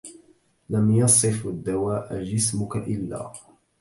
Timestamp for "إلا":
2.75-3.33